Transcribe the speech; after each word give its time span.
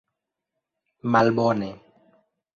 malbone 1.11 1.69